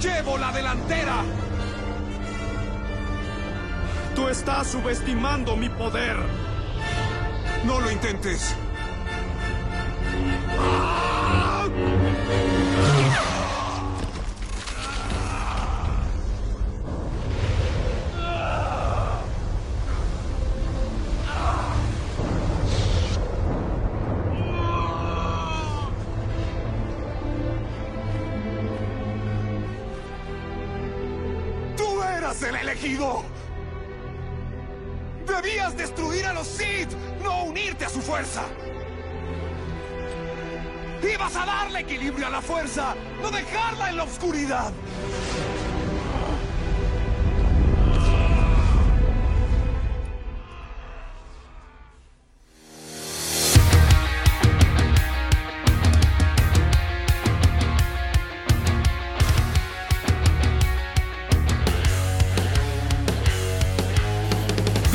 [0.00, 1.22] Llevo la delantera.
[4.14, 6.16] Tú estás subestimando mi poder.
[7.64, 8.54] No lo intentes.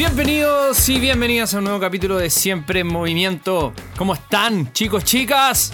[0.07, 3.73] Bienvenidos y bienvenidas a un nuevo capítulo de Siempre en Movimiento.
[3.97, 5.73] ¿Cómo están, chicos, chicas?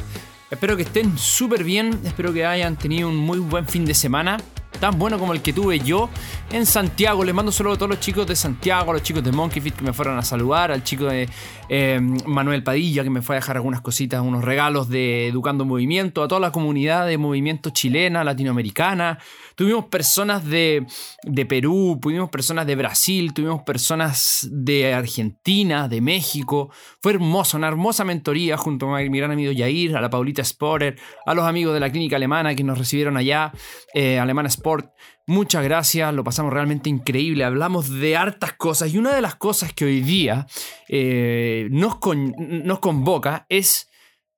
[0.50, 4.38] Espero que estén súper bien, espero que hayan tenido un muy buen fin de semana,
[4.80, 6.10] tan bueno como el que tuve yo
[6.50, 7.26] en Santiago.
[7.26, 9.76] Les mando saludos a todos los chicos de Santiago, a los chicos de Monkey Fit
[9.76, 11.30] que me fueron a saludar, al chico de
[11.68, 16.24] eh, Manuel Padilla que me fue a dejar algunas cositas, unos regalos de Educando Movimiento,
[16.24, 19.20] a toda la comunidad de movimiento chilena, latinoamericana.
[19.56, 20.86] Tuvimos personas de,
[21.24, 26.72] de Perú, tuvimos personas de Brasil, tuvimos personas de Argentina, de México.
[27.02, 30.98] Fue hermoso, una hermosa mentoría junto a mi gran amigo Yair, a la Paulita Sporer,
[31.26, 33.52] a los amigos de la clínica alemana que nos recibieron allá,
[33.94, 34.92] eh, Alemana Sport.
[35.28, 37.44] Muchas gracias, lo pasamos realmente increíble.
[37.44, 40.48] Hablamos de hartas cosas y una de las cosas que hoy día
[40.90, 43.88] eh, nos, con- nos convoca es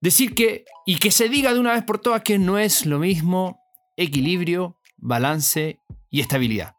[0.02, 3.00] decir que, y que se diga de una vez por todas que no es lo
[3.00, 3.60] mismo
[3.96, 6.76] equilibrio, balance y estabilidad.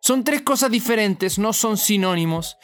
[0.00, 2.56] Son tres cosas diferentes, no son sinónimos.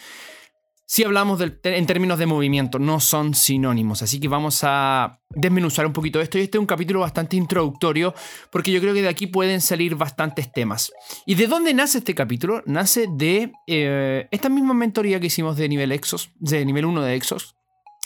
[0.87, 4.03] Si hablamos en términos de movimiento, no son sinónimos.
[4.03, 6.39] Así que vamos a desmenuzar un poquito esto.
[6.39, 8.15] Y este es un capítulo bastante introductorio,
[8.51, 10.93] porque yo creo que de aquí pueden salir bastantes temas.
[11.25, 12.63] ¿Y de dónde nace este capítulo?
[12.67, 17.15] Nace de eh, esta misma mentoría que hicimos de nivel Exos, de nivel 1 de
[17.15, 17.57] Exos,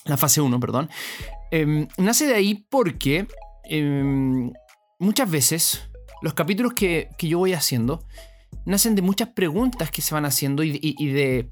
[0.04, 0.88] la fase 1, perdón.
[1.50, 3.26] Em, nace de ahí porque
[3.64, 4.52] em,
[5.00, 5.90] muchas veces
[6.22, 8.04] los capítulos que, que yo voy haciendo
[8.64, 11.50] nacen de muchas preguntas que se van haciendo y, de,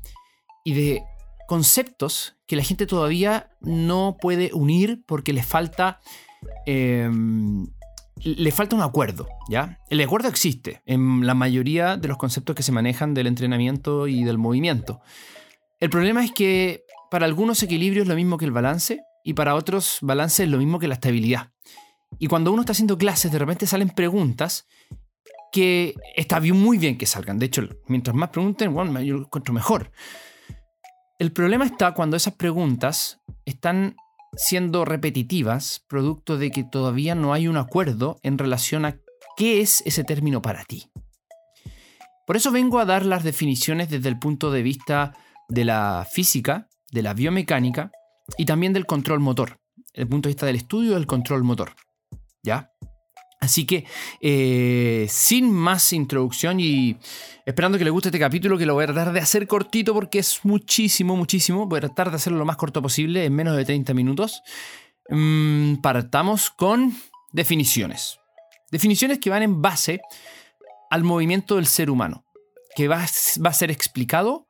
[0.64, 1.04] y de
[1.46, 6.00] conceptos que la gente todavía no puede unir porque les falta
[6.66, 7.66] em,
[8.22, 9.80] le falta un acuerdo, ¿ya?
[9.90, 14.24] El acuerdo existe en la mayoría de los conceptos que se manejan del entrenamiento y
[14.24, 15.00] del movimiento.
[15.80, 19.54] El problema es que para algunos equilibrio es lo mismo que el balance y para
[19.54, 21.50] otros balance es lo mismo que la estabilidad.
[22.18, 24.66] Y cuando uno está haciendo clases, de repente salen preguntas
[25.52, 27.38] que está bien- muy bien que salgan.
[27.38, 29.92] De hecho, mientras más pregunten, bueno, yo lo encuentro mejor.
[31.18, 33.96] El problema está cuando esas preguntas están
[34.36, 38.96] siendo repetitivas, producto de que todavía no hay un acuerdo en relación a
[39.36, 40.90] qué es ese término para ti.
[42.26, 45.16] Por eso vengo a dar las definiciones desde el punto de vista
[45.48, 47.92] de la física, de la biomecánica
[48.38, 51.74] y también del control motor, desde el punto de vista del estudio del control motor.
[52.44, 52.70] ¿Ya?
[53.40, 53.84] Así que,
[54.20, 56.96] eh, sin más introducción y
[57.44, 60.18] esperando que les guste este capítulo, que lo voy a tratar de hacer cortito porque
[60.18, 61.66] es muchísimo, muchísimo.
[61.66, 64.42] Voy a tratar de hacerlo lo más corto posible, en menos de 30 minutos.
[65.10, 66.94] Mm, partamos con
[67.32, 68.18] definiciones.
[68.70, 70.00] Definiciones que van en base
[70.90, 72.24] al movimiento del ser humano,
[72.74, 73.04] que va,
[73.44, 74.48] va a ser explicado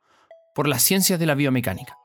[0.53, 1.97] por las ciencias de la biomecánica.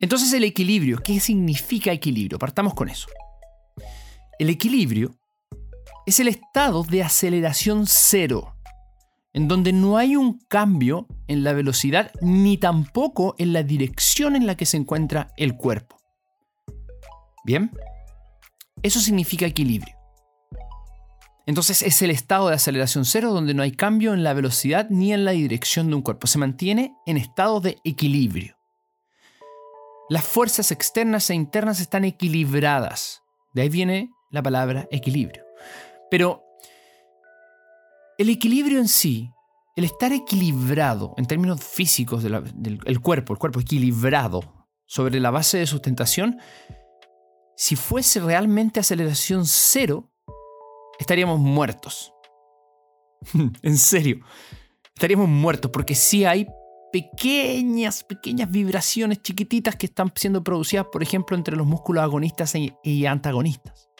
[0.00, 2.38] Entonces el equilibrio, ¿qué significa equilibrio?
[2.38, 3.08] Partamos con eso.
[4.38, 5.16] El equilibrio
[6.06, 8.56] es el estado de aceleración cero,
[9.32, 14.46] en donde no hay un cambio en la velocidad ni tampoco en la dirección en
[14.46, 15.96] la que se encuentra el cuerpo.
[17.44, 17.70] ¿Bien?
[18.82, 19.94] Eso significa equilibrio.
[21.46, 25.12] Entonces es el estado de aceleración cero donde no hay cambio en la velocidad ni
[25.12, 26.26] en la dirección de un cuerpo.
[26.26, 28.56] Se mantiene en estado de equilibrio.
[30.08, 33.22] Las fuerzas externas e internas están equilibradas.
[33.52, 35.44] De ahí viene la palabra equilibrio.
[36.10, 36.44] Pero
[38.18, 39.30] el equilibrio en sí,
[39.76, 45.58] el estar equilibrado en términos físicos del el cuerpo, el cuerpo equilibrado sobre la base
[45.58, 46.38] de sustentación,
[47.56, 50.10] si fuese realmente aceleración cero,
[50.98, 52.12] estaríamos muertos.
[53.62, 54.18] en serio,
[54.94, 56.46] estaríamos muertos porque sí hay
[56.92, 63.06] pequeñas, pequeñas vibraciones chiquititas que están siendo producidas, por ejemplo, entre los músculos agonistas y
[63.06, 63.93] antagonistas.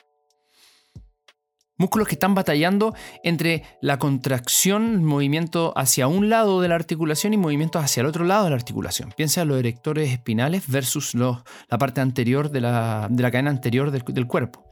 [1.77, 2.95] Músculos que están batallando
[3.25, 8.25] entre la contracción, movimiento hacia un lado de la articulación y movimientos hacia el otro
[8.25, 9.13] lado de la articulación.
[9.17, 11.43] Piensa en los erectores espinales versus la
[11.79, 14.65] parte anterior de la, cadena anterior del, cuerpo.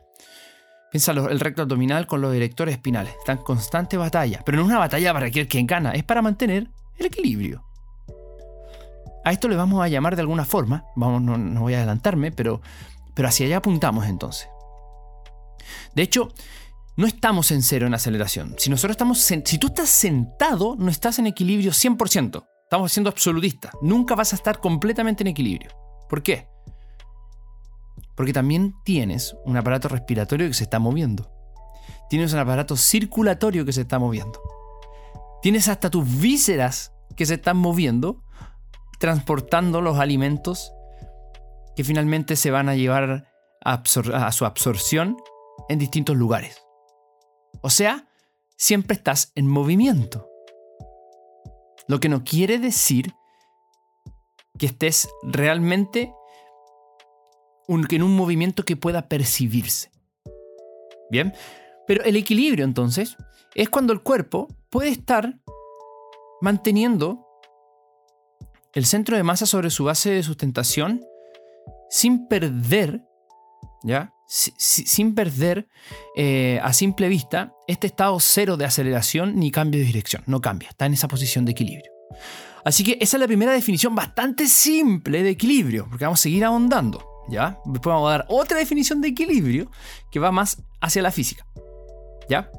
[0.93, 3.15] Piensa en el recto abdominal con los erectores espinales.
[3.19, 4.43] Están en constante batalla.
[4.45, 7.65] Pero no es una batalla para aquel quien gana, es para mantener el equilibrio.
[9.25, 12.61] A esto le vamos a llamar de alguna forma, no, voy a adelantarme, pero
[13.17, 14.49] hacia allá apuntamos entonces.
[15.95, 16.29] De hecho,
[16.97, 18.55] no estamos en cero en aceleración.
[18.59, 22.45] Si nosotros estamos si tú estás sentado, no estás en equilibrio 100%.
[22.65, 23.73] Estamos siendo absolutistas.
[23.83, 25.71] Nunca vas a estar completamente en equilibrio.
[26.09, 26.49] ¿Por qué?
[28.15, 31.31] Porque también tienes un aparato respiratorio que se está moviendo.
[32.11, 34.41] Tienes un aparato circulatorio que se está moviendo.
[35.41, 38.23] Tienes hasta tus vísceras que se están moviendo,
[38.99, 40.73] transportando los alimentos
[41.75, 43.27] que finalmente se van a llevar
[43.65, 45.17] a, a su absorción
[45.69, 46.62] en distintos lugares.
[47.63, 48.09] O sea,
[48.57, 50.29] siempre estás en movimiento.
[51.89, 53.15] Lo que no quiere decir
[54.59, 56.13] que estés realmente
[57.69, 59.91] en un movimiento que pueda percibirse.
[61.11, 61.35] Bien,
[61.87, 63.17] pero el equilibrio entonces
[63.55, 65.39] es cuando el cuerpo puede estar
[66.41, 67.27] manteniendo
[68.75, 71.05] el centro de masa sobre su base de sustentación
[71.91, 73.03] sin perder,
[73.83, 74.15] ¿ya?
[74.33, 75.69] Sin perder
[76.17, 80.23] eh, a simple vista este estado cero de aceleración ni cambio de dirección.
[80.27, 81.93] No cambia, está en esa posición de equilibrio.
[82.65, 86.45] Así que esa es la primera definición bastante simple de equilibrio, porque vamos a seguir
[86.45, 87.07] ahondando.
[87.29, 87.59] ¿ya?
[87.67, 89.71] Después vamos a dar otra definición de equilibrio
[90.11, 91.47] que va más hacia la física.
[92.29, 92.51] ¿ya?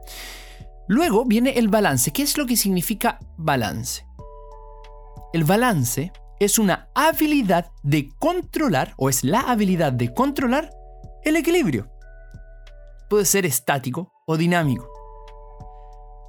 [0.88, 2.12] Luego viene el balance.
[2.12, 4.06] ¿Qué es lo que significa balance?
[5.34, 10.70] El balance es una habilidad de controlar, o es la habilidad de controlar
[11.24, 11.90] el equilibrio.
[13.10, 14.90] Puede ser estático o dinámico.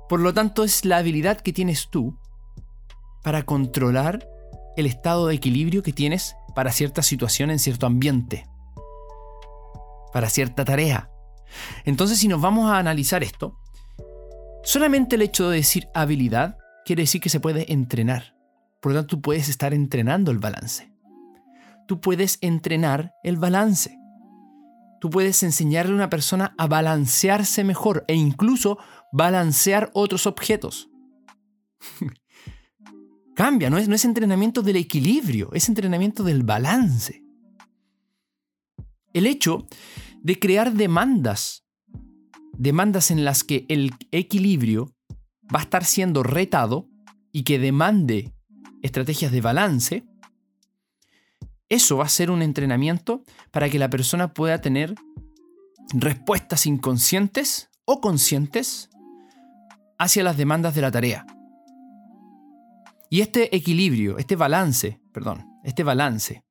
[0.08, 2.18] Por lo tanto, es la habilidad que tienes tú
[3.22, 4.28] para controlar
[4.76, 8.46] el estado de equilibrio que tienes para cierta situación en cierto ambiente,
[10.12, 11.10] para cierta tarea.
[11.84, 13.58] Entonces, si nos vamos a analizar esto,
[14.62, 18.36] solamente el hecho de decir habilidad quiere decir que se puede entrenar.
[18.80, 20.92] Por lo tanto, tú puedes estar entrenando el balance.
[21.88, 23.98] Tú puedes entrenar el balance
[25.04, 28.78] tú puedes enseñarle a una persona a balancearse mejor e incluso
[29.12, 30.88] balancear otros objetos.
[33.36, 37.22] Cambia, no es, no es entrenamiento del equilibrio, es entrenamiento del balance.
[39.12, 39.66] El hecho
[40.22, 41.66] de crear demandas,
[42.56, 44.96] demandas en las que el equilibrio
[45.54, 46.88] va a estar siendo retado
[47.30, 48.32] y que demande
[48.80, 50.06] estrategias de balance,
[51.68, 54.94] eso va a ser un entrenamiento para que la persona pueda tener
[55.92, 58.90] respuestas inconscientes o conscientes
[59.98, 61.26] hacia las demandas de la tarea.
[63.10, 66.44] Y este equilibrio, este balance, perdón, este balance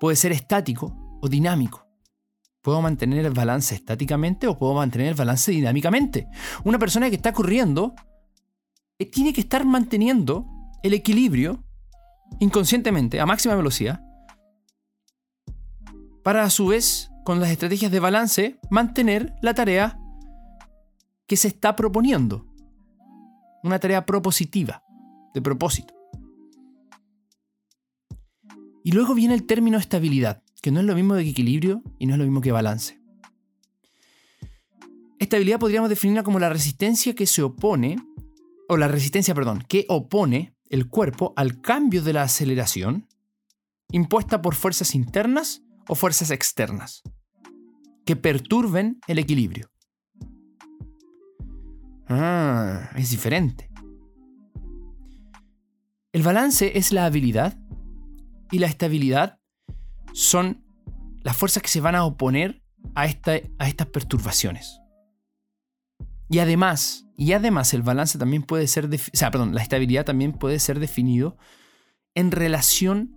[0.00, 1.86] puede ser estático o dinámico.
[2.62, 6.28] Puedo mantener el balance estáticamente o puedo mantener el balance dinámicamente.
[6.64, 7.94] Una persona que está corriendo
[8.98, 10.46] eh, tiene que estar manteniendo
[10.82, 11.64] el equilibrio
[12.40, 14.00] inconscientemente a máxima velocidad
[16.22, 19.98] para a su vez, con las estrategias de balance, mantener la tarea
[21.26, 22.46] que se está proponiendo.
[23.64, 24.84] Una tarea propositiva,
[25.34, 25.94] de propósito.
[28.84, 32.14] Y luego viene el término estabilidad, que no es lo mismo que equilibrio y no
[32.14, 33.00] es lo mismo que balance.
[35.18, 37.96] Estabilidad podríamos definirla como la resistencia que se opone,
[38.68, 43.06] o la resistencia, perdón, que opone el cuerpo al cambio de la aceleración
[43.92, 47.02] impuesta por fuerzas internas o fuerzas externas
[48.06, 49.70] que perturben el equilibrio.
[52.08, 53.70] Ah, es diferente.
[56.12, 57.56] El balance es la habilidad
[58.50, 59.38] y la estabilidad
[60.14, 60.64] son
[61.22, 62.62] las fuerzas que se van a oponer
[62.94, 64.80] a, esta, a estas perturbaciones.
[66.30, 70.32] Y además, y además el balance también puede ser, o sea, perdón, la estabilidad también
[70.32, 71.36] puede ser definido
[72.16, 73.16] en relación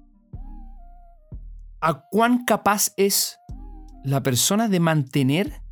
[1.81, 3.39] a cuán capaz es
[4.03, 5.63] la persona de mantener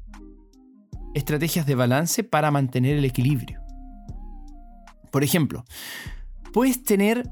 [1.14, 3.62] estrategias de balance para mantener el equilibrio.
[5.12, 5.64] Por ejemplo,
[6.54, 7.30] puedes tener,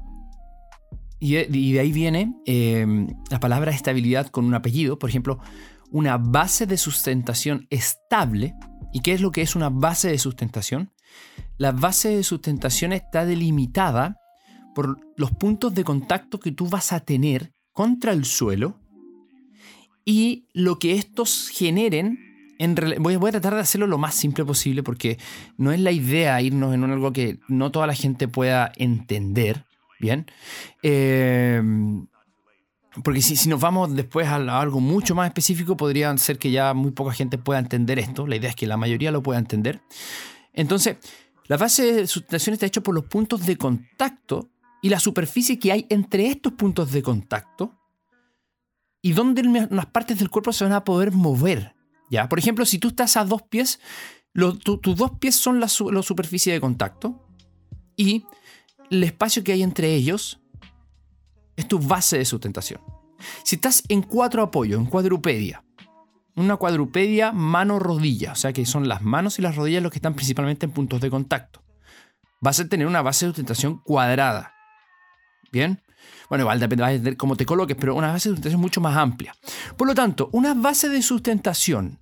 [1.18, 5.40] y de ahí viene em, la palabra estabilidad con un apellido, por ejemplo,
[5.90, 8.54] una base de sustentación estable.
[8.92, 10.90] ¿Y qué es lo que es una base de sustentación?
[11.56, 14.18] La base de sustentación está delimitada
[14.74, 18.78] por los puntos de contacto que tú vas a tener contra el suelo
[20.04, 22.18] y lo que estos generen
[22.98, 25.18] voy, a tratar de hacerlo lo más simple posible porque
[25.56, 29.64] no es la idea irnos en algo que no toda la gente pueda entender.
[29.98, 30.26] Bien.
[30.82, 31.62] Eh,
[33.02, 36.90] porque si, nos vamos después a algo mucho más específico, podría ser que ya muy
[36.90, 38.26] poca gente pueda entender esto.
[38.26, 39.80] La idea es que la mayoría lo pueda entender.
[40.52, 40.98] Entonces,
[41.46, 44.50] la base de sustentación está hecha por los puntos de contacto
[44.82, 47.78] y la superficie que hay entre estos puntos de contacto
[49.00, 51.74] y donde las partes del cuerpo se van a poder mover.
[52.10, 52.28] ¿ya?
[52.28, 53.80] Por ejemplo, si tú estás a dos pies,
[54.34, 57.26] tus dos pies son la, la superficie de contacto
[57.96, 58.24] y
[58.90, 60.41] el espacio que hay entre ellos
[61.56, 62.80] es tu base de sustentación.
[63.44, 65.64] Si estás en cuatro apoyos, en cuadrupedia,
[66.34, 70.14] una cuadrupedia mano-rodilla, o sea que son las manos y las rodillas los que están
[70.14, 71.62] principalmente en puntos de contacto,
[72.40, 74.52] vas a tener una base de sustentación cuadrada.
[75.52, 75.82] ¿Bien?
[76.28, 79.34] Bueno, igual depende de cómo te coloques, pero una base de sustentación mucho más amplia.
[79.76, 82.00] Por lo tanto, una base de sustentación,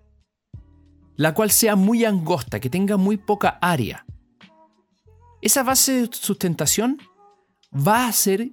[1.16, 4.06] la cual sea muy angosta, que tenga muy poca área,
[5.42, 6.98] esa base de sustentación
[7.74, 8.50] va a hacer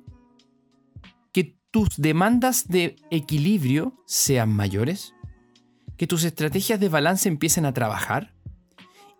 [1.71, 5.13] tus demandas de equilibrio sean mayores,
[5.97, 8.33] que tus estrategias de balance empiecen a trabajar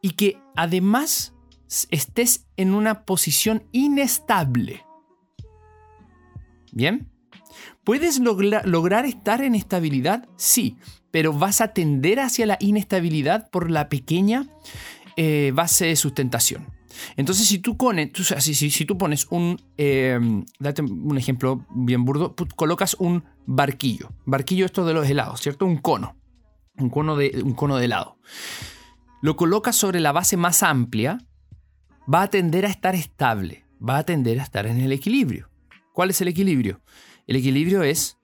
[0.02, 1.34] y que además
[1.90, 4.86] estés en una posición inestable.
[6.72, 7.10] ¿Bien?
[7.84, 10.28] ¿Puedes lograr estar en estabilidad?
[10.36, 10.78] Sí,
[11.12, 14.48] pero vas a tender hacia la inestabilidad por la pequeña
[15.16, 16.77] eh, base de sustentación.
[17.16, 24.66] Entonces, si tú, pones, un, em, date un ejemplo bien burdo, colocas un barquillo, barquillo
[24.66, 25.66] esto de los helados, ¿cierto?
[25.66, 26.16] Un cono,
[26.78, 28.18] un cono de, un cono de helado.
[29.22, 31.20] Lo colocas sobre la base más amplia,
[32.14, 35.50] va a tender a estar estable, va a tender a estar en el equilibrio.
[35.94, 36.82] ¿Cuál es el equilibrio?
[37.26, 38.18] El equilibrio es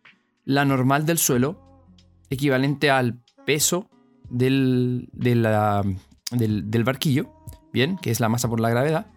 [0.45, 1.85] la normal del suelo,
[2.29, 3.89] equivalente al peso
[4.29, 7.42] del, del barquillo,
[7.73, 7.97] ¿bien?
[7.97, 9.07] Que es la masa por la gravedad.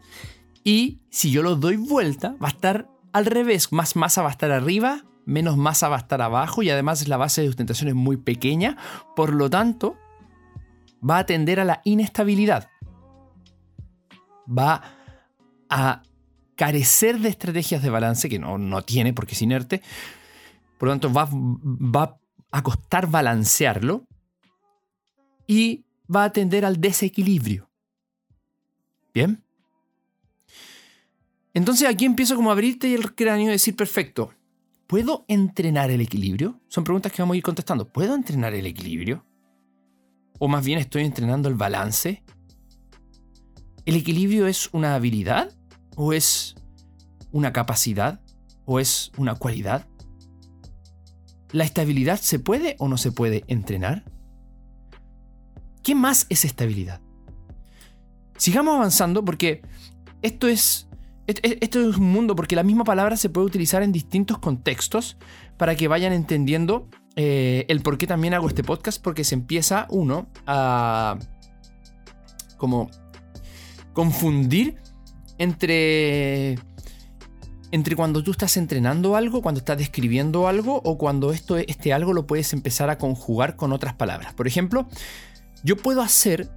[0.64, 3.72] Y si yo lo doy vuelta, va a estar al revés.
[3.72, 7.16] Más masa va a estar arriba, menos masa va a estar abajo y además la
[7.16, 8.76] base de sustentación es muy pequeña.
[9.14, 9.96] Por lo tanto,
[11.08, 12.68] va a tender a la inestabilidad.
[14.46, 14.82] Va
[15.68, 16.02] a
[16.56, 19.82] carecer de estrategias de balance, que no, no tiene porque es inerte.
[20.78, 22.18] Por lo tanto, va, va
[22.50, 24.06] a costar balancearlo
[25.46, 27.65] y va a tender al desequilibrio.
[29.16, 29.42] Bien.
[31.54, 34.34] Entonces aquí empiezo como a abrirte el cráneo y decir, perfecto,
[34.86, 36.60] ¿puedo entrenar el equilibrio?
[36.68, 37.88] Son preguntas que vamos a ir contestando.
[37.88, 39.24] ¿Puedo entrenar el equilibrio?
[40.38, 42.22] ¿O más bien estoy entrenando el balance?
[43.86, 45.50] ¿El equilibrio es una habilidad?
[45.96, 46.54] ¿O es
[47.32, 48.20] una capacidad?
[48.66, 49.88] ¿O es una cualidad?
[51.52, 54.04] ¿La estabilidad se puede o no se puede entrenar?
[55.82, 57.00] ¿Qué más es estabilidad?
[58.36, 59.62] Sigamos avanzando porque
[60.22, 60.88] esto es,
[61.26, 65.16] esto es un mundo, porque la misma palabra se puede utilizar en distintos contextos
[65.56, 69.86] para que vayan entendiendo eh, el por qué también hago este podcast, porque se empieza
[69.90, 71.18] uno a
[72.58, 72.90] como
[73.92, 74.76] confundir
[75.38, 76.58] entre
[77.72, 82.12] entre cuando tú estás entrenando algo, cuando estás describiendo algo o cuando esto, este algo
[82.12, 84.34] lo puedes empezar a conjugar con otras palabras.
[84.34, 84.88] Por ejemplo,
[85.62, 86.48] yo puedo hacer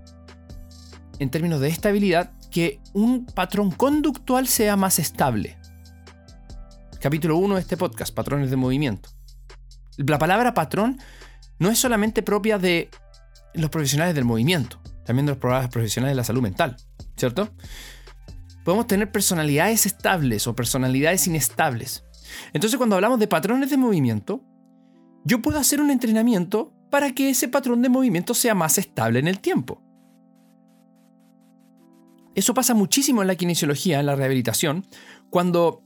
[1.19, 5.57] en términos de estabilidad, que un patrón conductual sea más estable.
[6.99, 9.09] Capítulo 1 de este podcast, patrones de movimiento.
[9.97, 10.97] La palabra patrón
[11.59, 12.89] no es solamente propia de
[13.53, 16.77] los profesionales del movimiento, también de los profesionales de la salud mental,
[17.15, 17.49] ¿cierto?
[18.63, 22.03] Podemos tener personalidades estables o personalidades inestables.
[22.53, 24.43] Entonces cuando hablamos de patrones de movimiento,
[25.25, 29.27] yo puedo hacer un entrenamiento para que ese patrón de movimiento sea más estable en
[29.27, 29.83] el tiempo.
[32.35, 34.85] Eso pasa muchísimo en la kinesiología, en la rehabilitación,
[35.29, 35.83] cuando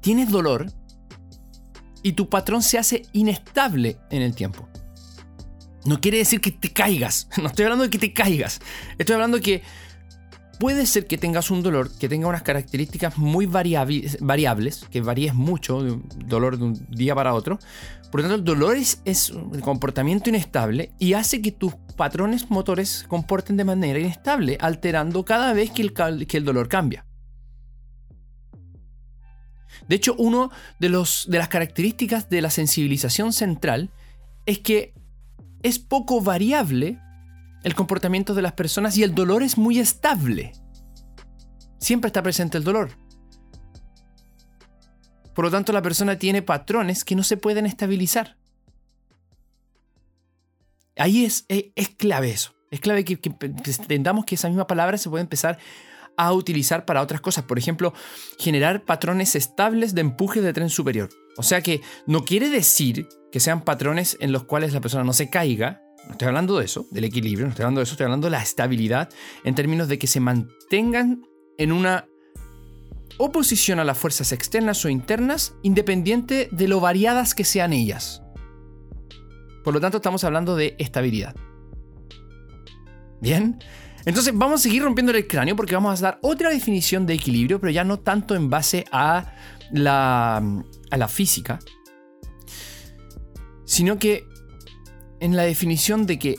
[0.00, 0.72] tienes dolor
[2.02, 4.68] y tu patrón se hace inestable en el tiempo.
[5.84, 8.60] No quiere decir que te caigas, no estoy hablando de que te caigas,
[8.98, 9.62] estoy hablando de que
[10.60, 15.82] puede ser que tengas un dolor que tenga unas características muy variables, que varíes mucho
[15.82, 17.58] de un dolor de un día para otro.
[18.12, 22.90] Por lo tanto, el dolor es, un comportamiento inestable y hace que tus patrones motores
[22.90, 27.06] se comporten de manera inestable, alterando cada vez que el, dolor cambia.
[29.88, 33.90] De hecho, una de las características de la sensibilización central
[34.44, 34.92] es que
[35.62, 36.98] es poco variable
[37.62, 40.52] el comportamiento de las personas y el dolor es muy estable.
[41.78, 42.90] Siempre está presente el dolor.
[45.34, 48.36] Por lo tanto, la persona tiene patrones que no se pueden estabilizar.
[50.96, 52.54] Ahí es, es, clave eso.
[52.70, 55.58] Es clave que, que entendamos que esa misma palabra se puede empezar
[56.16, 57.44] a utilizar para otras cosas.
[57.44, 57.94] Por ejemplo,
[58.38, 61.08] generar patrones estables de empuje de tren superior.
[61.38, 65.14] O sea que no quiere decir que sean patrones en los cuales la persona no
[65.14, 65.82] se caiga.
[66.06, 68.32] No estoy hablando de eso, del equilibrio, no estoy hablando de eso, estoy hablando de
[68.32, 69.08] la estabilidad
[69.44, 71.22] en términos de que se mantengan
[71.58, 72.06] en una
[73.18, 78.22] oposición a las fuerzas externas o internas, independiente de lo variadas que sean ellas.
[79.62, 81.36] Por lo tanto, estamos hablando de estabilidad.
[83.20, 83.58] Bien,
[84.06, 87.60] entonces vamos a seguir rompiendo el cráneo porque vamos a dar otra definición de equilibrio,
[87.60, 89.34] pero ya no tanto en base a
[89.70, 90.36] la,
[90.90, 91.58] a la física,
[93.66, 94.29] sino que
[95.20, 96.38] en la definición de que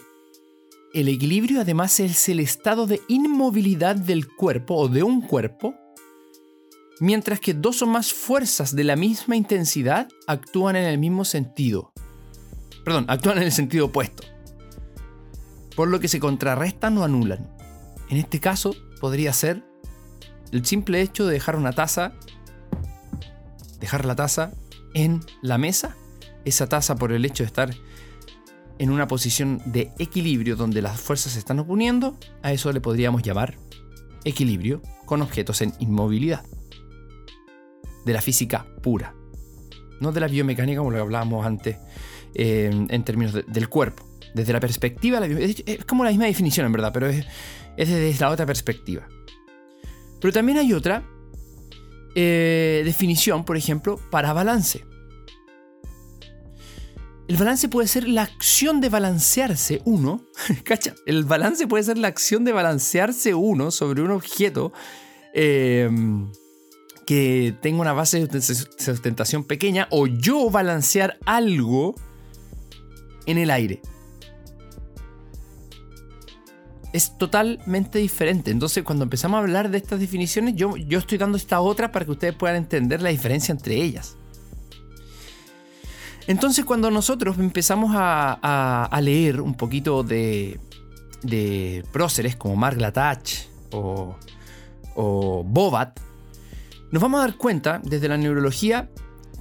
[0.94, 5.74] el equilibrio además es el estado de inmovilidad del cuerpo o de un cuerpo,
[7.00, 11.94] mientras que dos o más fuerzas de la misma intensidad actúan en el mismo sentido.
[12.84, 14.24] Perdón, actúan en el sentido opuesto
[15.76, 17.50] por lo que se contrarrestan o anulan.
[18.10, 19.64] En este caso podría ser
[20.52, 22.14] el simple hecho de dejar una taza,
[23.80, 24.52] dejar la taza
[24.94, 25.96] en la mesa,
[26.46, 27.74] esa taza por el hecho de estar
[28.82, 33.22] en una posición de equilibrio donde las fuerzas se están oponiendo, a eso le podríamos
[33.22, 33.56] llamar
[34.24, 36.44] equilibrio con objetos en inmovilidad.
[38.04, 39.14] De la física pura,
[40.00, 41.78] no de la biomecánica como lo hablábamos antes
[42.34, 46.92] eh, en términos del cuerpo desde la perspectiva, es como la misma definición en verdad,
[46.92, 47.24] pero es,
[47.78, 49.08] desde la otra perspectiva.
[50.20, 51.04] Pero también hay otra
[52.16, 54.86] eh, definición, por ejemplo, para balance.
[57.32, 60.22] El balance puede ser la acción de balancearse uno,
[60.66, 60.96] ¿cacha?
[61.06, 64.74] El balance puede ser la acción de balancearse uno sobre un objeto
[65.34, 66.30] em,
[67.06, 71.96] que tenga una base de sustentación pequeña o yo balancear algo
[73.26, 73.82] en el aire
[76.92, 78.52] es totalmente diferente.
[78.52, 82.04] Entonces, cuando empezamos a hablar de estas definiciones, yo, yo estoy dando esta otra para
[82.04, 84.18] que ustedes puedan entender la diferencia entre ellas.
[86.28, 90.60] Entonces, cuando nosotros empezamos a, leer un poquito de,
[91.92, 94.16] próceres como Mark Latach o,
[95.46, 96.00] Bobat,
[96.92, 98.90] nos vamos a dar cuenta desde la neurología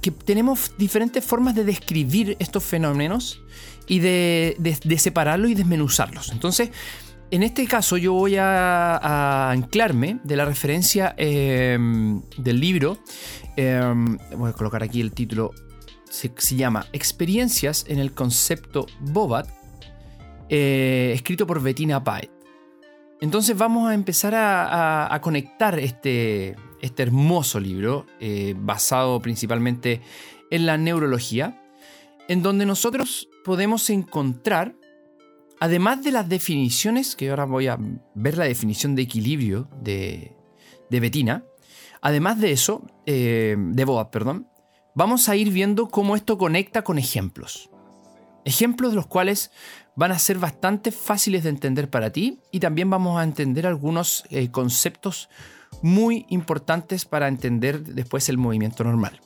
[0.01, 3.41] que tenemos diferentes formas de describir estos fenómenos
[3.87, 6.31] y de, de separarlos y desmenuzarlos.
[6.31, 6.71] Entonces,
[7.31, 12.97] en este caso yo voy a, anclarme de la referencia em, del libro.
[13.55, 15.51] Em, voy a colocar aquí el título.
[16.11, 19.49] Se, llama Experiencias en el concepto Bobat,
[20.49, 22.29] eh, escrito por Bettina Paet.
[23.19, 30.01] Entonces vamos a empezar a, conectar este, este, hermoso libro, eh, basado principalmente
[30.51, 31.63] en la neurología,
[32.27, 34.75] en donde nosotros podemos encontrar
[35.61, 37.77] Además de las definiciones, que ahora voy a
[38.15, 40.35] ver la definición de equilibrio de,
[40.89, 41.45] de Betina,
[42.01, 44.47] además de eso, eh, de Boab, perdón,
[44.95, 47.69] vamos a ir viendo cómo esto conecta con ejemplos.
[48.45, 49.51] Ejemplos de los cuales
[49.95, 54.23] van a ser bastante fáciles de entender para ti y también vamos a entender algunos
[54.29, 55.29] eh, conceptos
[55.81, 59.19] muy importantes para entender después el movimiento normal.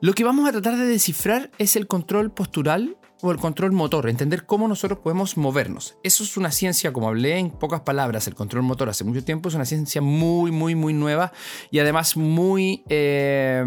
[0.00, 4.08] Lo que vamos a tratar de descifrar es el control postural o el control motor,
[4.08, 5.96] entender cómo nosotros podemos movernos.
[6.02, 9.48] Eso es una ciencia, como hablé en pocas palabras, el control motor hace mucho tiempo,
[9.48, 11.32] es una ciencia muy, muy, muy nueva
[11.70, 13.64] y además muy eh,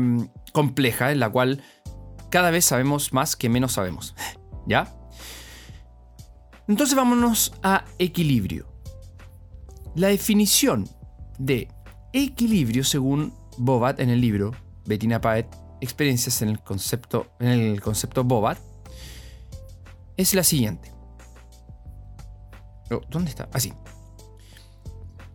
[0.53, 1.61] compleja, en la cual
[2.29, 4.15] cada vez sabemos más que menos sabemos.
[4.67, 4.95] ¿Ya?
[6.67, 8.67] Entonces vámonos a equilibrio.
[9.95, 10.87] La definición
[11.37, 11.67] de
[12.13, 14.51] equilibrio, según Bobat en el libro
[14.85, 15.47] Bettina Paet,
[15.81, 18.59] Experiencias en el concepto, en el concepto Bobat,
[20.21, 20.91] es la siguiente.
[22.89, 23.49] Oh, ¿Dónde está?
[23.53, 23.73] Así.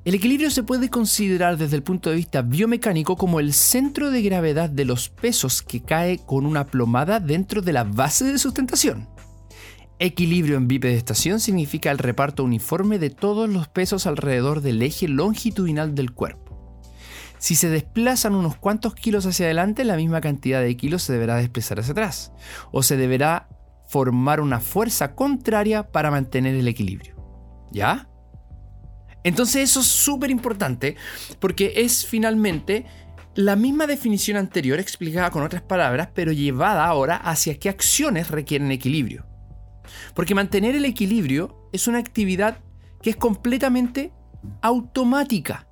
[0.05, 4.23] El equilibrio se puede considerar desde el punto de vista biomecánico como el centro de
[4.23, 9.09] gravedad de los pesos que cae con una plomada dentro de la base de sustentación.
[9.99, 15.97] Equilibrio en bipedestación significa el reparto uniforme de todos los pesos alrededor del eje longitudinal
[15.97, 16.47] del cuerpo.
[17.39, 21.37] Si se desplazan unos cuantos kilos hacia adelante, la misma cantidad de kilos se deberá
[21.37, 22.33] desplazar hacia atrás,
[22.73, 23.49] o se deberá
[23.89, 27.17] formar una fuerza contraria para mantener el equilibrio.
[27.73, 28.09] ¿Ya?
[29.25, 30.97] Entonces eso es súper importante
[31.41, 32.87] porque es finalmente
[33.35, 38.71] la misma definición anterior explicada con otras palabras, pero llevada ahora hacia qué acciones requieren
[38.71, 39.27] equilibrio.
[40.15, 42.59] Porque mantener el equilibrio es una actividad
[43.03, 44.13] que es completamente
[44.63, 45.69] automática.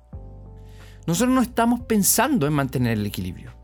[1.07, 3.54] Nosotros no estamos pensando en mantener el equilibrio.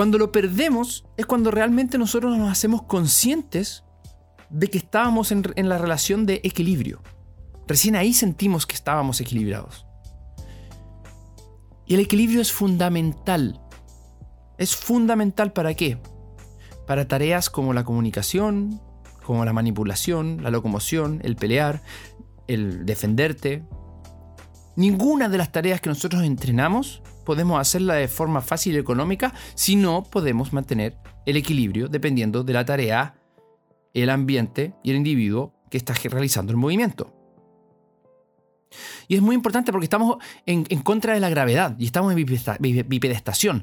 [0.00, 3.84] Cuando lo perdemos es cuando realmente nosotros nos hacemos conscientes
[4.48, 7.02] de que estábamos en, en la relación de equilibrio.
[7.68, 9.84] Recién ahí sentimos que estábamos equilibrados.
[11.86, 13.60] Y el equilibrio es fundamental.
[14.56, 15.98] Es fundamental para qué?
[16.86, 18.80] Para tareas como la comunicación,
[19.26, 21.82] como la manipulación, la locomoción, el pelear,
[22.46, 23.64] el defenderte.
[24.76, 29.76] Ninguna de las tareas que nosotros entrenamos podemos hacerla de forma fácil y económica si
[29.76, 33.14] no podemos mantener el equilibrio dependiendo de la tarea,
[33.94, 37.14] el ambiente y el individuo que está realizando el movimiento.
[39.06, 42.26] Y es muy importante porque estamos en, contra de la gravedad y estamos en
[42.88, 43.62] bipedestación.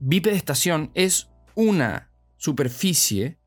[0.00, 3.38] Bipedestación es una superficie,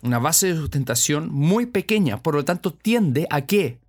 [0.00, 3.82] una base de sustentación muy pequeña, por lo tanto tiende a qué?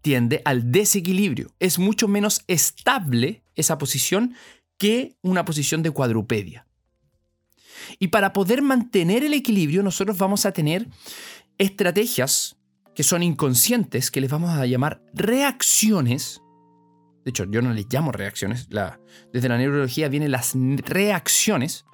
[0.00, 1.50] Tiende al desequilibrio.
[1.58, 4.34] Es mucho menos estable esa posición
[4.78, 6.66] que una posición de cuadrupedia.
[7.98, 10.88] Y para poder mantener el equilibrio, nosotros vamos a tener
[11.58, 12.56] estrategias
[12.94, 16.40] que son inconscientes, que les vamos a llamar reacciones.
[17.24, 18.66] De hecho, yo no les llamo reacciones.
[18.70, 19.00] La,
[19.32, 21.84] desde la neurología vienen las reacciones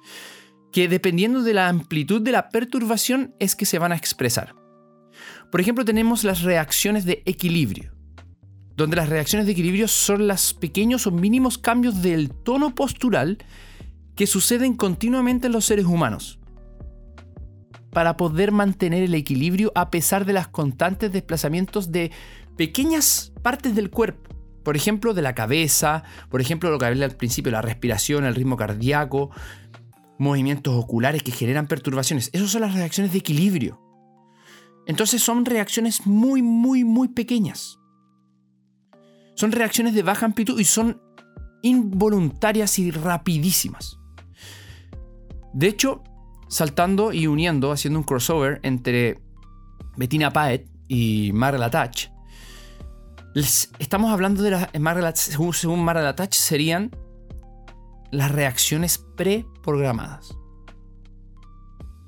[0.71, 4.55] que dependiendo de la amplitud de la perturbación es que se van a expresar.
[5.51, 7.94] Por ejemplo, tenemos las reacciones de equilibrio,
[8.75, 13.37] donde las reacciones de equilibrio son los pequeños o mínimos cambios del tono postural
[14.15, 16.39] que suceden continuamente en los seres humanos
[17.91, 22.11] para poder mantener el equilibrio a pesar de los constantes desplazamientos de
[22.57, 24.35] pequeñas partes del cuerpo.
[24.63, 28.35] Por ejemplo, de la cabeza, por ejemplo, lo que hablé al principio, la respiración, el
[28.35, 29.31] ritmo cardíaco,
[30.17, 32.29] movimientos oculares que generan perturbaciones.
[32.33, 33.79] Esas son las reacciones de equilibrio.
[34.87, 37.79] Entonces son reacciones muy, muy, muy pequeñas.
[39.35, 41.01] Son reacciones de baja amplitud y son
[41.61, 43.99] involuntarias y rapidísimas.
[45.53, 46.03] De hecho,
[46.47, 49.19] saltando y uniendo, haciendo un crossover entre
[49.97, 52.09] Bettina Paet y Marla Touch.
[53.79, 56.91] estamos hablando de las Marla, según, según Marla Touch serían
[58.11, 60.37] las reacciones preprogramadas.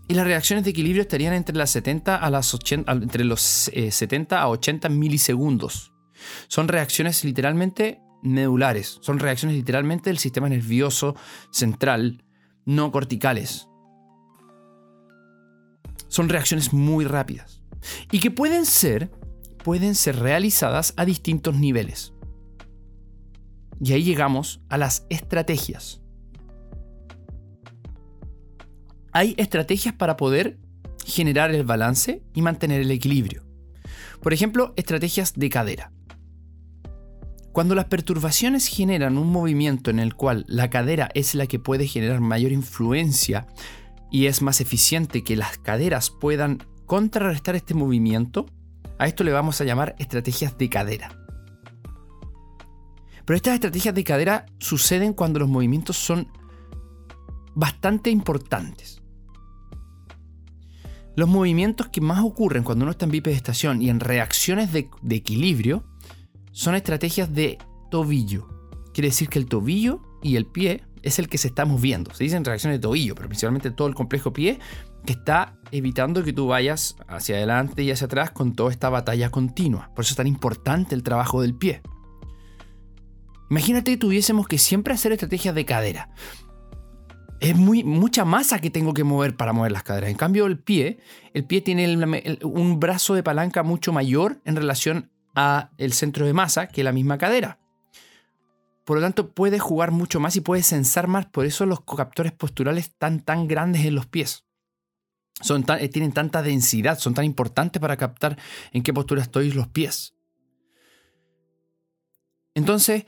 [0.08, 4.36] Y las reacciones de equilibrio estarían entre las 70 a las 80, entre los 70
[4.36, 5.94] eh, a 80 milisegundos.
[6.48, 11.16] Son reacciones literalmente medulares, son reacciones literalmente del sistema nervioso
[11.52, 12.24] central,
[12.66, 13.68] no corticales
[16.08, 17.62] son reacciones muy rápidas
[18.12, 19.12] y que pueden ser,
[19.64, 22.14] pueden ser realizadas a distintos niveles.
[23.80, 26.02] Y ahí llegamos a las estrategias.
[29.12, 30.58] Hay estrategias para poder
[31.06, 33.44] generar el balance y mantener el equilibrio.
[34.22, 35.92] Por ejemplo, estrategias de cadera.
[37.58, 41.88] Cuando las perturbaciones generan un movimiento en el cual la cadera es la que puede
[41.88, 43.48] generar mayor influencia
[44.12, 48.46] y es más eficiente que las caderas puedan contrarrestar este movimiento,
[49.00, 51.10] a esto le vamos a llamar estrategias de cadera.
[53.26, 56.28] Pero estas estrategias de cadera suceden cuando los movimientos son
[57.56, 59.02] bastante importantes.
[61.16, 65.16] Los movimientos que más ocurren cuando uno está en bipedestación y en reacciones de, de
[65.16, 65.86] equilibrio
[66.58, 67.60] son estrategias de
[67.92, 68.48] tobillo.
[68.92, 72.12] Quiere decir que el tobillo y el pie es el que se está moviendo.
[72.16, 74.58] Se dicen reacciones de tobillo, pero principalmente todo el complejo pie
[75.06, 79.30] que está evitando que tú vayas hacia adelante y hacia atrás con toda esta batalla
[79.30, 79.92] continua.
[79.94, 81.84] Por eso es tan importante el trabajo del pie.
[83.52, 86.10] Imagínate que tuviésemos que siempre hacer estrategias de cadera.
[87.40, 90.10] Es muy, mucha masa que tengo que mover para mover las caderas.
[90.10, 90.98] En cambio, el pie,
[91.36, 91.96] el pie tiene
[92.42, 95.12] un brazo de palanca mucho mayor en relación
[95.78, 97.60] el centro de masa que la misma cadera.
[98.86, 101.26] Por lo tanto, puede jugar mucho más y puede sensar más.
[101.26, 104.46] Por eso los captores posturales están tan grandes en los pies.
[105.42, 108.38] Son eh, tienen tanta densidad, son tan importantes para captar
[108.72, 110.16] en qué postura estoy los pies.
[112.56, 113.06] Entonces,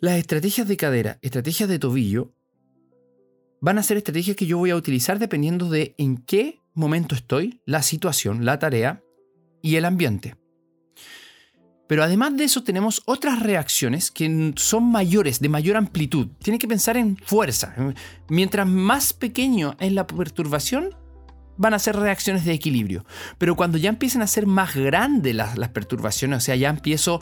[0.00, 2.34] las estrategias de cadera, estrategias de tobillo,
[3.60, 7.60] van a ser estrategias que yo voy a utilizar dependiendo de en qué momento estoy,
[7.66, 9.02] la situación, la tarea
[9.62, 10.34] y el ambiente.
[11.86, 16.28] Pero además de eso tenemos otras reacciones que son mayores, de mayor amplitud.
[16.42, 17.74] Tiene que pensar en fuerza.
[18.28, 20.96] Mientras más pequeño es la perturbación,
[21.56, 23.04] van a ser reacciones de equilibrio.
[23.38, 27.20] Pero cuando ya empiezan a ser más grandes las, perturbaciones, o sea, ya empiezo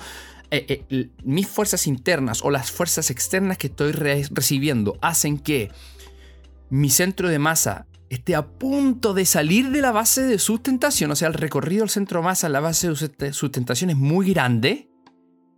[0.51, 5.71] eh, eh, mis fuerzas internas o las fuerzas externas que estoy recibiendo hacen que
[6.71, 11.17] mi centro de masa esté a punto de salir de la base de sustentación, o
[11.17, 14.89] sea, el recorrido del centro masa en la base de sustentación es muy grande,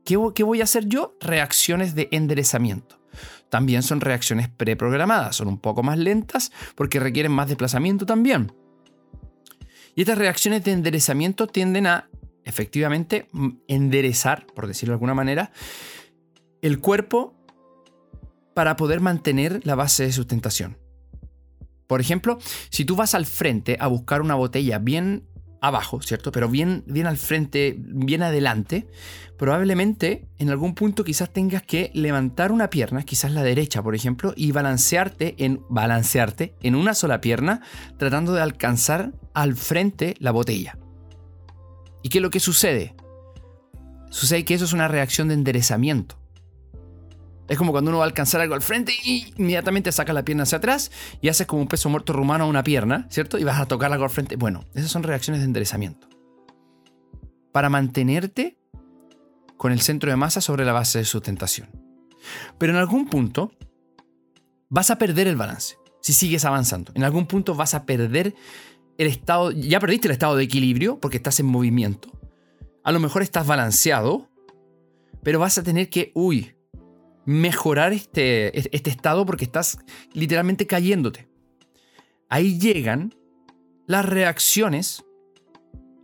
[0.04, 1.16] ¿Qué, qué voy a hacer yo?
[1.20, 3.00] Reacciones de enderezamiento.
[3.48, 8.52] También son reacciones preprogramadas, son un poco más lentas porque requieren más desplazamiento también.
[9.94, 12.08] Y estas reacciones de enderezamiento tienden a
[12.44, 13.28] efectivamente
[13.66, 15.52] enderezar, por decirlo de alguna manera,
[16.60, 17.34] el cuerpo
[18.54, 20.83] para poder mantener la base de sustentación.
[21.86, 22.38] Por ejemplo,
[22.70, 25.24] si tú vas al frente a buscar una botella bien
[25.60, 26.30] abajo, ¿cierto?
[26.30, 28.86] Pero bien, bien al frente, bien adelante,
[29.38, 34.34] probablemente en algún punto quizás tengas que levantar una pierna, quizás la derecha, por ejemplo,
[34.36, 37.62] y balancearte en, balancearte en una sola pierna,
[37.98, 40.78] tratando de alcanzar al frente la botella.
[42.02, 42.94] ¿Y qué es lo que sucede?
[44.10, 46.18] Sucede que eso es una reacción de enderezamiento.
[47.48, 50.44] Es como cuando uno va a alcanzar algo al frente y inmediatamente saca la pierna
[50.44, 53.38] hacia atrás y haces como un peso muerto rumano a una pierna, ¿cierto?
[53.38, 54.36] Y vas a tocar algo al frente.
[54.36, 56.08] Bueno, esas son reacciones de enderezamiento.
[57.52, 58.58] Para mantenerte
[59.56, 61.68] con el centro de masa sobre la base de sustentación.
[62.58, 63.52] Pero en algún punto
[64.70, 66.92] vas a perder el balance si sigues avanzando.
[66.94, 68.34] En algún punto vas a perder
[68.98, 72.10] el estado, ya perdiste el estado de equilibrio porque estás en movimiento.
[72.82, 74.28] A lo mejor estás balanceado,
[75.22, 76.54] pero vas a tener que, uy,
[77.24, 79.78] mejorar este, este estado porque estás
[80.12, 81.28] literalmente cayéndote.
[82.28, 83.14] Ahí llegan
[83.86, 85.04] las reacciones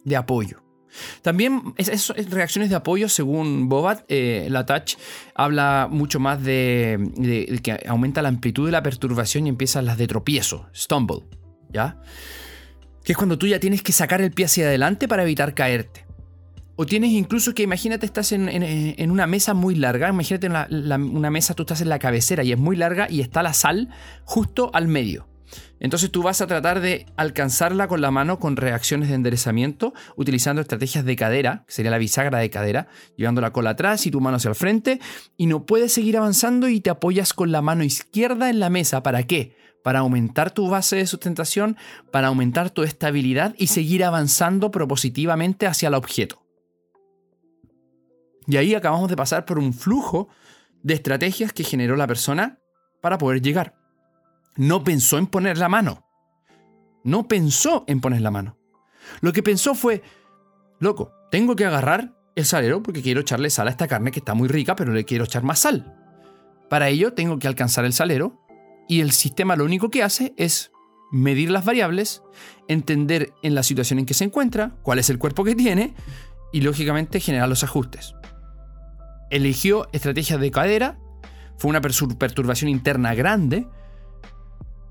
[0.05, 0.63] de apoyo.
[1.23, 4.97] También esas reacciones de apoyo, según Bobat, eh, la touch
[5.35, 10.09] habla mucho más de, que aumenta la amplitud de la perturbación y empiezan las de
[10.09, 11.23] tropiezo, stumble,
[11.71, 12.01] ¿ya?
[13.05, 16.07] Que es cuando tú ya tienes que sacar el pie hacia adelante para evitar caerte.
[16.81, 21.65] O tienes incluso que, imagínate, estás en, una mesa muy larga, imagínate una mesa, tú
[21.65, 23.91] estás en la cabecera y es muy larga y está la sal
[24.25, 25.29] justo al medio.
[25.79, 30.63] Entonces tú vas a tratar de alcanzarla con la mano con reacciones de enderezamiento, utilizando
[30.63, 34.23] estrategias de cadera, que sería la bisagra de cadera, llevando la cola atrás y tu
[34.23, 35.01] mano hacia el frente,
[35.37, 39.03] y no puedes seguir avanzando y te apoyas con la mano izquierda en la mesa.
[39.03, 39.55] ¿Para qué?
[39.85, 41.77] Para aumentar tu base de sustentación,
[42.11, 46.41] para aumentar tu estabilidad y seguir avanzando propositivamente hacia el objeto.
[48.51, 50.29] Y ahí acabamos de pasar por un flujo
[50.83, 52.59] de estrategias que generó la persona
[53.01, 53.77] para poder llegar.
[54.57, 56.05] No pensó en poner la mano.
[57.05, 58.59] No pensó en poner la mano.
[59.21, 60.03] Lo que pensó fue,
[60.81, 64.35] loco, tengo que agarrar el salero porque quiero echarle sal a esta carne que está
[64.35, 65.97] muy rica, pero le quiero echar más sal.
[66.69, 68.45] Para ello tengo que alcanzar el salero
[68.89, 70.73] y el sistema lo único que hace es
[71.13, 72.25] medir las variables,
[72.67, 75.95] entender en la situación en que se encuentra, cuál es el cuerpo que tiene
[76.53, 78.17] y lógicamente generar los ajustes
[79.31, 80.99] eligió estrategias de cadera,
[81.57, 83.67] fue una perturbación interna grande,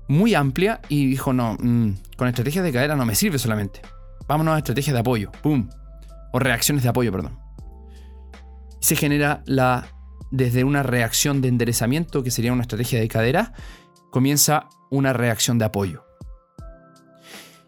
[0.08, 3.80] muy amplia, y dijo, no, mm, con estrategias de cadera no me sirve solamente.
[4.26, 5.68] Vámonos a estrategias de apoyo, ¡pum!
[6.32, 7.38] O reacciones de apoyo, perdón.
[8.80, 9.88] Se genera la,
[10.30, 13.52] desde una reacción de enderezamiento, que sería una estrategia de cadera,
[14.10, 16.04] comienza una reacción de apoyo.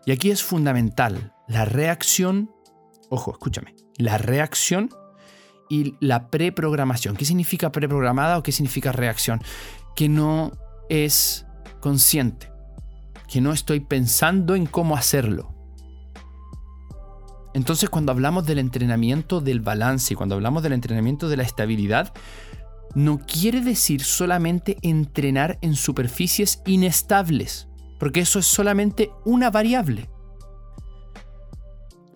[0.07, 2.51] Y aquí es fundamental la reacción,
[3.11, 4.89] ojo, escúchame, la reacción
[5.73, 7.17] y la preprogramación.
[7.17, 9.41] ¿Qué significa preprogramada o qué significa reacción?
[9.97, 10.53] Que no
[10.91, 11.47] es
[11.81, 12.53] consciente,
[13.27, 15.55] que no estoy pensando en cómo hacerlo.
[17.55, 22.13] Entonces cuando hablamos del entrenamiento del balance y cuando hablamos del entrenamiento de la estabilidad,
[22.95, 30.11] no quiere decir solamente entrenar en superficies inestables, porque eso es solamente una variable.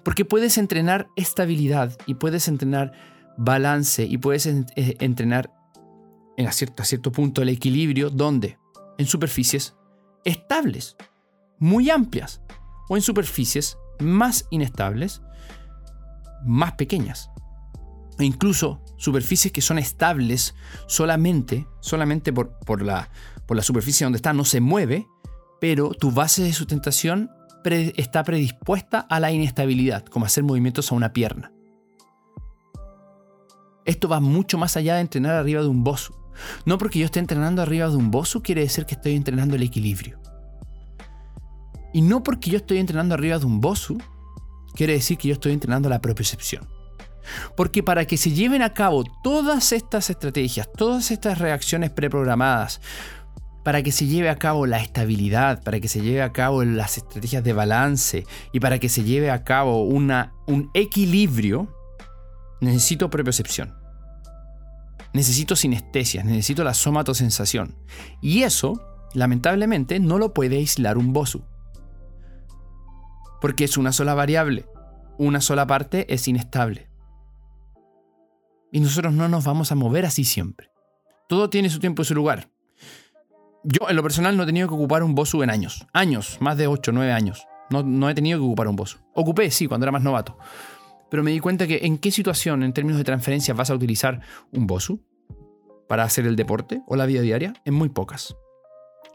[0.05, 4.64] Porque puedes entrenar estabilidad y puedes entrenar balance y puedes eh,
[5.01, 5.53] entrenar
[6.37, 8.59] en a cierto, cierto punto el equilibrio donde
[8.99, 9.75] en superficies
[10.25, 10.96] estables,
[11.59, 12.42] muy amplias,
[12.88, 15.22] o en superficies más inestables,
[16.44, 17.31] más pequeñas.
[18.18, 20.55] E incluso superficies que son estables
[20.87, 23.11] solamente, solamente por, por, la,
[23.46, 25.07] por la superficie donde está, no se mueve,
[25.61, 27.31] pero tu base de sustentación
[27.64, 31.53] está predispuesta a la inestabilidad, como hacer movimientos a una pierna.
[33.87, 36.14] Esto va mucho más allá de entrenar arriba de un bosu.
[36.64, 39.62] No porque yo esté entrenando arriba de un bosu quiere decir que estoy entrenando el
[39.62, 40.20] equilibrio.
[41.94, 43.99] Y no porque yo estoy entrenando arriba de un bosu
[44.75, 46.68] quiere decir que yo estoy entrenando la propiocepción.
[47.57, 52.81] Porque para que se lleven a cabo todas estas estrategias, todas estas reacciones preprogramadas,
[53.64, 56.99] para que se lleve a cabo la estabilidad, para que se lleve a cabo las
[56.99, 61.76] estrategias de balance y para que se lleve a cabo una, un equilibrio,
[62.61, 63.75] Necesito propiocepción.
[65.12, 67.77] Necesito sinestesia, necesito la somatosensación.
[68.21, 68.83] Y eso,
[69.14, 71.45] lamentablemente, no lo puede aislar un BOSU.
[73.40, 74.66] Porque es una sola variable.
[75.19, 76.88] Una sola parte es inestable.
[78.73, 80.71] Y nosotros no nos vamos a mover así siempre.
[81.29, 82.51] Todo tiene su tiempo y su lugar.
[83.64, 85.87] Yo, en lo personal, no he tenido que ocupar un Bosu en años.
[85.92, 87.47] Años, más de 8, 9 años.
[87.71, 88.99] No, no he tenido que ocupar un Bosu.
[89.14, 90.38] Ocupé, sí, cuando era más novato.
[91.11, 94.21] Pero me di cuenta que en qué situación, en términos de transferencia, vas a utilizar
[94.53, 95.01] un Bosu
[95.88, 97.55] para hacer el deporte o la vida diaria.
[97.64, 98.37] En muy pocas.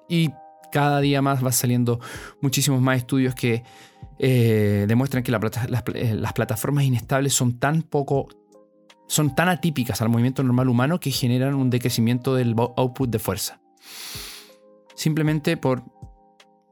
[0.07, 0.31] Y
[0.71, 1.99] cada día más van saliendo
[2.41, 3.63] muchísimos más estudios que
[4.17, 8.27] eh, demuestran que eh, las, plataformas inestables son tan poco,
[9.07, 13.61] son tan atípicas al movimiento normal humano que generan un decrecimiento del output de fuerza.
[14.95, 15.83] Simplemente por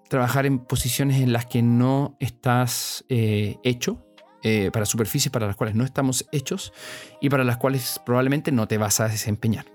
[0.10, 4.05] trabajar en posiciones en las que no estás eh, hecho,
[4.71, 6.73] para superficies para las cuales no estamos hechos
[7.21, 9.65] y para las cuales probablemente no te vas a desempeñar.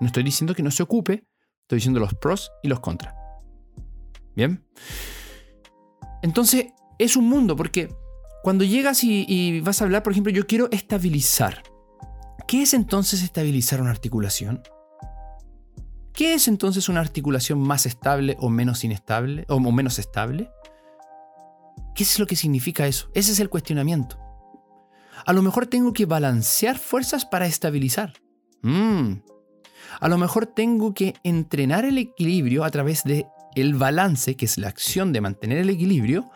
[0.00, 1.24] No estoy diciendo que no se ocupe,
[1.62, 3.14] estoy diciendo los pros y los contras.
[4.34, 4.64] Bien.
[6.22, 6.66] Entonces,
[6.98, 7.88] es un mundo, porque
[8.42, 11.62] cuando llegas y, vas a hablar, por ejemplo, yo quiero estabilizar.
[12.46, 14.62] ¿Qué es entonces estabilizar una articulación?
[16.12, 20.50] ¿Qué es entonces una articulación más estable o menos inestable o menos estable?
[21.96, 23.08] ¿Qué es lo que significa eso?
[23.14, 24.18] Ese es el cuestionamiento.
[25.24, 28.12] A lo mejor tengo que balancear fuerzas para estabilizar.
[28.60, 29.14] Mm.
[30.00, 34.58] A lo mejor tengo que entrenar el equilibrio a través de el balance, que es
[34.58, 36.30] la acción de mantener el equilibrio,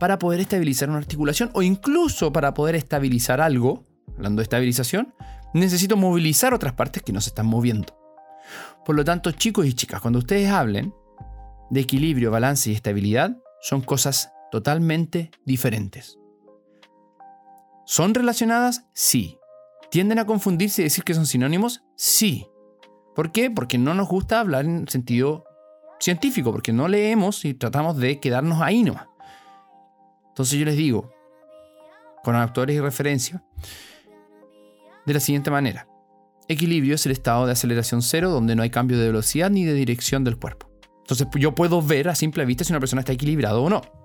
[0.00, 5.14] para poder estabilizar una articulación o incluso para poder estabilizar algo, hablando de estabilización,
[5.54, 7.96] necesito movilizar otras partes que no se están moviendo.
[8.84, 10.92] Por lo tanto, chicos y chicas, cuando ustedes hablen
[11.70, 16.16] de equilibrio, balance y estabilidad, son cosas totalmente diferentes.
[17.86, 18.86] ¿Son relacionadas?
[18.92, 19.36] Sí.
[19.90, 21.82] ¿Tienden a confundirse y decir que son sinónimos?
[21.96, 22.46] Sí.
[23.16, 23.50] ¿Por qué?
[23.50, 25.44] Porque no nos gusta hablar en sentido
[25.98, 29.08] científico, porque no leemos y tratamos de quedarnos ahí nomás.
[30.28, 31.12] Entonces yo les digo,
[32.22, 33.42] con autores y referencia,
[35.04, 35.88] de la siguiente manera.
[36.46, 39.74] Equilibrio es el estado de aceleración cero donde no hay cambio de velocidad ni de
[39.74, 40.70] dirección del cuerpo.
[41.00, 44.03] Entonces yo puedo ver a simple vista si una persona está equilibrada o no.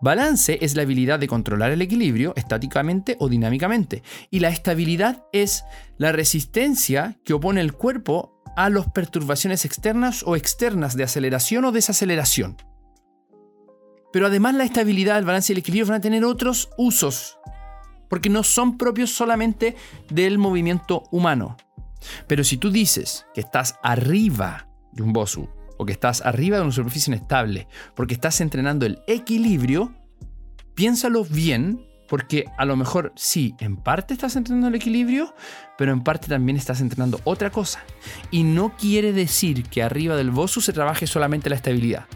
[0.00, 4.02] Balance es la habilidad de controlar el equilibrio estáticamente o dinámicamente.
[4.30, 5.64] Y la estabilidad es
[5.98, 11.72] la resistencia que opone el cuerpo a las perturbaciones externas o externas de aceleración o
[11.72, 12.56] desaceleración.
[14.12, 17.38] Pero además la estabilidad, el balance y el equilibrio van a tener otros usos,
[18.08, 19.76] porque no son propios solamente
[20.08, 21.56] del movimiento humano.
[22.26, 25.48] Pero si tú dices que estás arriba de un bosu
[25.80, 29.94] o que estás arriba de una superficie inestable porque estás entrenando el equilibrio,
[30.74, 35.34] piénsalo bien porque a lo mejor sí, en parte estás entrenando el equilibrio,
[35.78, 37.82] pero en parte también estás entrenando otra cosa.
[38.30, 42.06] Y no quiere decir que arriba del Bosu se trabaje solamente la estabilidad.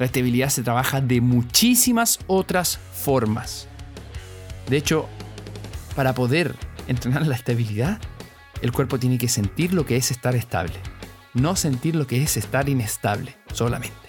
[0.00, 3.68] La estabilidad se trabaja de muchísimas otras formas.
[4.68, 5.06] De hecho,
[5.94, 6.56] para poder
[6.88, 8.00] entrenar la estabilidad,
[8.62, 10.74] el cuerpo tiene que sentir lo que es estar estable,
[11.36, 14.06] no sentir lo que es estar inestable solamente.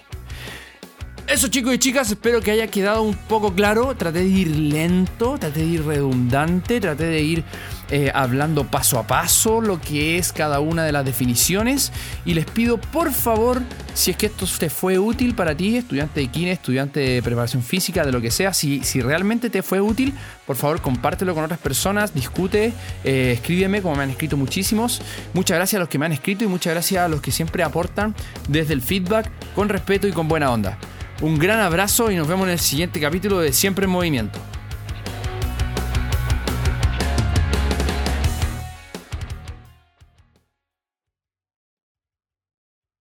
[1.28, 3.94] Eso chicos y chicas, espero que haya quedado un poco claro.
[3.94, 7.44] Traté de ir lento, traté de ir redundante, traté de ir
[7.90, 11.92] eh, hablando paso a paso lo que es cada una de las definiciones.
[12.24, 13.62] Y les pido por favor,
[13.94, 17.62] si es que esto te fue útil para ti, estudiante de kine, estudiante de preparación
[17.62, 20.12] física, de lo que sea, si, si realmente te fue útil,
[20.46, 22.72] por favor compártelo con otras personas, discute,
[23.04, 25.00] eh, escríbeme como me han escrito muchísimos.
[25.32, 27.62] Muchas gracias a los que me han escrito y muchas gracias a los que siempre
[27.62, 28.14] aportan
[28.48, 30.78] desde el feedback con respeto y con buena onda.
[31.20, 34.38] Un gran abrazo y nos vemos en el siguiente capítulo de Siempre en Movimiento.